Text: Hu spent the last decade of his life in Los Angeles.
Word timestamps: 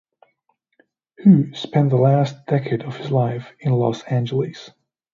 Hu 1.23 1.53
spent 1.53 1.91
the 1.91 1.95
last 1.95 2.47
decade 2.47 2.81
of 2.81 2.97
his 2.97 3.11
life 3.11 3.51
in 3.59 3.71
Los 3.71 4.01
Angeles. 4.05 4.71